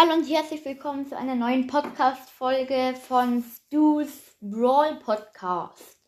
Hallo 0.00 0.14
und 0.14 0.30
herzlich 0.30 0.64
willkommen 0.64 1.08
zu 1.08 1.16
einer 1.16 1.34
neuen 1.34 1.66
Podcast-Folge 1.66 2.94
von 3.08 3.42
Stu's 3.42 4.36
Brawl 4.40 4.94
Podcast. 5.00 5.98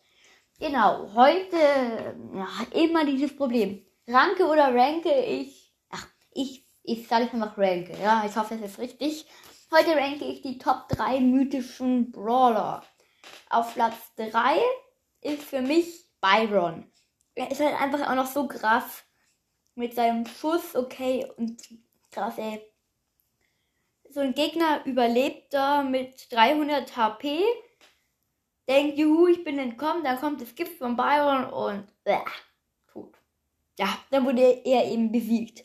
Genau, 0.60 1.12
heute 1.12 2.14
ja, 2.32 2.48
immer 2.72 3.04
dieses 3.04 3.34
Problem. 3.34 3.84
Ranke 4.06 4.46
oder 4.46 4.72
ranke 4.72 5.12
ich? 5.12 5.74
Ach, 5.88 6.06
ich, 6.30 6.64
ich 6.84 7.08
sage 7.08 7.24
jetzt 7.24 7.34
einfach 7.34 7.58
ranke. 7.58 8.00
Ja, 8.00 8.22
ich 8.24 8.36
hoffe, 8.36 8.54
es 8.54 8.60
ist 8.60 8.78
richtig. 8.78 9.26
Heute 9.72 9.96
ranke 9.96 10.24
ich 10.24 10.40
die 10.42 10.58
Top 10.58 10.86
3 10.90 11.18
mythischen 11.18 12.12
Brawler. 12.12 12.84
Auf 13.48 13.74
Platz 13.74 13.96
3 14.14 14.60
ist 15.20 15.42
für 15.42 15.62
mich 15.62 16.06
Byron. 16.20 16.88
Er 17.34 17.50
ist 17.50 17.60
halt 17.60 17.74
einfach 17.82 18.08
auch 18.08 18.14
noch 18.14 18.26
so 18.26 18.46
krass 18.46 19.02
mit 19.74 19.96
seinem 19.96 20.26
Schuss, 20.26 20.76
okay, 20.76 21.28
und 21.36 21.60
krass, 22.12 22.38
ey 22.38 22.64
so 24.12 24.20
ein 24.20 24.34
Gegner 24.34 24.84
überlebt 24.84 25.54
da 25.54 25.82
mit 25.82 26.32
300 26.32 26.96
HP, 26.96 27.42
denkt, 28.68 28.98
juhu, 28.98 29.26
ich 29.28 29.42
bin 29.44 29.58
entkommen, 29.58 30.04
dann 30.04 30.18
kommt 30.18 30.40
das 30.40 30.54
Gift 30.54 30.78
von 30.78 30.96
Byron 30.96 31.44
und 31.44 31.84
äh, 32.04 32.18
tot. 32.92 33.16
Ja, 33.78 33.88
dann 34.10 34.24
wurde 34.24 34.42
er 34.64 34.90
eben 34.90 35.10
besiegt. 35.10 35.64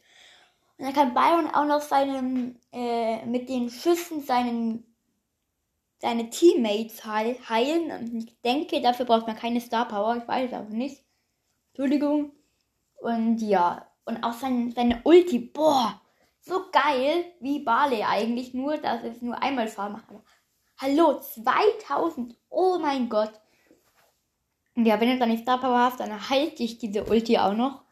Und 0.77 0.85
dann 0.85 0.93
kann 0.93 1.13
Byron 1.13 1.47
auch 1.47 1.65
noch 1.65 1.81
seinen, 1.81 2.59
äh, 2.71 3.25
mit 3.25 3.49
den 3.49 3.69
Schüssen 3.69 4.21
seinen, 4.21 4.95
seine 5.99 6.29
Teammates 6.29 7.05
heilen. 7.05 7.91
Und 7.91 8.15
ich 8.15 8.41
denke, 8.41 8.81
dafür 8.81 9.05
braucht 9.05 9.27
man 9.27 9.37
keine 9.37 9.61
Star 9.61 9.87
Power, 9.87 10.17
ich 10.17 10.27
weiß 10.27 10.51
es 10.51 10.57
auch 10.57 10.69
nicht. 10.69 11.03
Entschuldigung. 11.69 12.31
Und 13.01 13.39
ja, 13.39 13.87
und 14.05 14.23
auch 14.23 14.33
sein, 14.33 14.71
seine 14.75 15.01
Ulti, 15.03 15.39
boah, 15.39 16.01
so 16.45 16.69
geil 16.71 17.25
wie 17.39 17.59
Barley 17.59 18.03
eigentlich, 18.03 18.53
nur 18.53 18.77
dass 18.77 19.03
es 19.03 19.21
nur 19.21 19.41
einmal 19.41 19.67
Farm 19.67 19.93
macht. 19.93 20.05
Hallo, 20.77 21.19
2000, 21.19 22.35
oh 22.49 22.77
mein 22.79 23.09
Gott. 23.09 23.33
Und 24.75 24.85
ja, 24.85 24.99
wenn 24.99 25.09
du 25.09 25.17
dann 25.17 25.29
nicht 25.29 25.43
Star 25.43 25.59
Power 25.59 25.79
hast, 25.79 25.99
dann 25.99 26.29
halte 26.29 26.63
ich 26.63 26.77
diese 26.77 27.05
Ulti 27.05 27.37
auch 27.37 27.53
noch. 27.53 27.83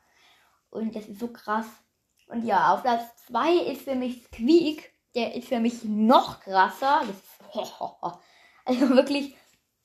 Und 0.69 0.95
das 0.95 1.07
ist 1.07 1.19
so 1.19 1.29
krass. 1.29 1.65
Und 2.27 2.45
ja, 2.45 2.73
auf 2.73 2.81
Platz 2.81 3.03
2 3.27 3.55
ist 3.71 3.83
für 3.83 3.95
mich 3.95 4.23
Squeak. 4.25 4.91
Der 5.15 5.35
ist 5.35 5.47
für 5.47 5.59
mich 5.59 5.83
noch 5.83 6.39
krasser. 6.41 7.01
Das 7.01 7.65
ist, 7.65 7.73
also 8.65 8.89
wirklich, 8.89 9.35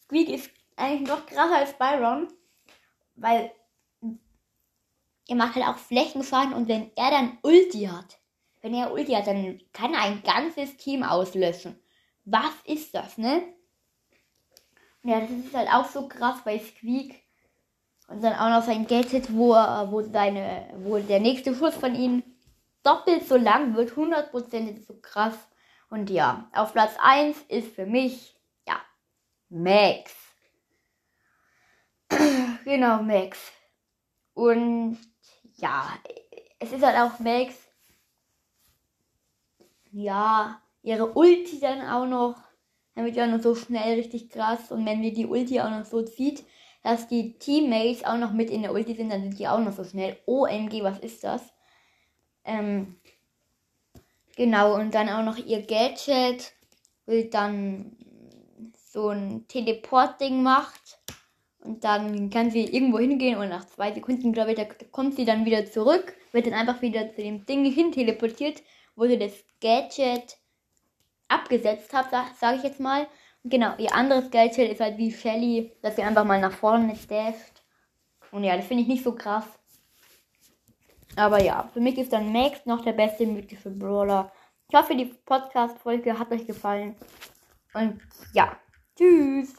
Squeak 0.05 0.29
ist 0.29 0.51
eigentlich 0.77 1.09
noch 1.09 1.25
krasser 1.27 1.57
als 1.57 1.73
Byron. 1.75 2.29
Weil 3.15 3.53
er 5.29 5.37
macht 5.37 5.55
halt 5.55 5.67
auch 5.67 5.77
Flächenfahren 5.77 6.55
und 6.55 6.69
wenn 6.69 6.91
er 6.97 7.11
dann 7.11 7.39
Ulti 7.43 7.85
hat, 7.85 8.19
wenn 8.69 8.75
er 8.75 8.93
Ulti 8.93 9.13
hat, 9.13 9.27
dann 9.27 9.61
kann 9.73 9.95
er 9.95 10.03
ein 10.03 10.23
ganzes 10.23 10.77
Team 10.77 11.03
auslöschen. 11.03 11.79
Was 12.27 12.53
ist 12.67 12.95
das, 12.95 13.17
ne? 13.17 13.43
Ja, 15.03 15.21
das 15.21 15.31
ist 15.31 15.55
halt 15.55 15.73
auch 15.73 15.87
so 15.87 16.07
krass 16.07 16.41
bei 16.45 16.59
Squeak. 16.59 17.15
Und 18.09 18.23
dann 18.23 18.35
auch 18.35 18.61
noch 18.61 18.67
sein 18.67 18.87
Gadget, 18.87 19.35
wo, 19.35 19.55
wo, 19.55 20.03
seine, 20.03 20.69
wo 20.81 20.99
der 20.99 21.21
nächste 21.21 21.55
Schuss 21.55 21.75
von 21.77 21.95
ihm 21.95 22.23
doppelt 22.83 23.27
so 23.27 23.37
lang 23.39 23.75
wird. 23.75 23.93
100% 23.93 24.77
ist 24.77 24.87
so 24.87 24.99
krass. 25.01 25.37
Und 25.89 26.11
ja, 26.11 26.51
auf 26.53 26.75
Platz 26.75 26.93
1 27.01 27.41
ist 27.49 27.75
für 27.75 27.87
mich, 27.87 28.37
ja, 28.67 28.79
Max. 29.49 30.15
genau, 32.65 33.03
Max. 33.03 33.39
Und 34.35 34.99
ja, 35.55 35.89
es 36.59 36.73
ist 36.73 36.85
halt 36.85 36.99
auch 36.99 37.19
Max, 37.19 37.68
ja, 39.99 40.61
ihre 40.83 41.13
Ulti 41.13 41.61
dann 41.61 41.83
auch 41.83 42.07
noch. 42.07 42.37
Dann 42.95 43.05
wird 43.05 43.17
ja 43.17 43.27
noch 43.27 43.43
so 43.43 43.55
schnell 43.55 43.95
richtig 43.99 44.31
krass. 44.31 44.73
Und 44.73 44.87
wenn 44.87 45.03
wir 45.03 45.13
die 45.13 45.27
Ulti 45.27 45.61
auch 45.61 45.71
noch 45.71 45.85
so 45.85 46.03
zieht, 46.03 46.45
dass 46.83 47.09
die 47.09 47.39
Teammates 47.39 48.05
auch 48.05 48.17
noch 48.17 48.33
mit 48.33 48.51
in 48.51 48.63
der 48.63 48.73
Ulti 48.73 48.95
sind, 48.95 49.11
dann 49.13 49.23
sind 49.23 49.39
die 49.39 49.49
auch 49.49 49.61
noch 49.61 49.73
so 49.73 49.85
schnell. 49.85 50.17
OMG, 50.27 50.83
was 50.83 50.99
ist 50.99 51.25
das? 51.25 51.43
Ähm, 52.45 52.97
genau, 54.37 54.75
und 54.75 54.95
dann 54.95 55.09
auch 55.09 55.25
noch 55.25 55.37
ihr 55.37 55.63
Gadget, 55.63 56.53
will 57.07 57.29
dann 57.31 57.97
so 58.75 59.09
ein 59.09 59.47
Teleport-Ding 59.49 60.43
macht. 60.43 60.99
Und 61.61 61.85
dann 61.85 62.31
kann 62.31 62.51
sie 62.51 62.65
irgendwo 62.65 62.99
hingehen 62.99 63.37
und 63.37 63.49
nach 63.49 63.67
zwei 63.67 63.93
Sekunden, 63.93 64.33
glaube 64.33 64.53
ich, 64.53 64.57
da 64.57 64.65
kommt 64.91 65.17
sie 65.17 65.25
dann 65.25 65.45
wieder 65.45 65.67
zurück, 65.67 66.15
wird 66.33 66.47
dann 66.47 66.55
einfach 66.55 66.83
wieder 66.83 67.13
zu 67.13 67.21
dem 67.21 67.45
Ding 67.47 67.65
hin 67.65 67.93
teleportiert 67.93 68.63
wo 68.99 69.07
sie 69.07 69.19
das 69.19 69.33
Gadget 69.61 70.37
abgesetzt 71.29 71.93
hat, 71.93 72.11
sage 72.11 72.29
sag 72.39 72.57
ich 72.57 72.65
jetzt 72.65 72.81
mal. 72.81 73.07
Genau, 73.45 73.75
ihr 73.79 73.95
anderes 73.95 74.31
Gadget 74.31 74.73
ist 74.73 74.81
halt 74.81 74.99
wie 74.99 75.13
Shelly, 75.13 75.73
dass 75.81 75.97
sie 75.97 76.03
einfach 76.03 76.25
mal 76.25 76.41
nach 76.41 76.53
vorne 76.53 76.93
dasht. 77.09 77.63
Und 78.33 78.45
ja, 78.45 78.57
das 78.57 78.67
finde 78.67 78.83
ich 78.83 78.89
nicht 78.89 79.05
so 79.05 79.15
krass. 79.15 79.47
Aber 81.17 81.43
ja, 81.43 81.71
für 81.73 81.81
mich 81.81 81.97
ist 81.97 82.13
dann 82.13 82.33
Max 82.33 82.67
noch 82.67 82.85
der 82.85 82.93
beste 82.93 83.25
mythische 83.25 83.71
Brawler. 83.71 84.33
Ich 84.69 84.77
hoffe, 84.77 84.95
die 84.95 85.07
Podcast-Folge 85.07 86.19
hat 86.19 86.31
euch 86.33 86.47
gefallen. 86.47 86.97
Und 87.75 88.01
ja, 88.35 88.59
tschüss. 88.97 89.55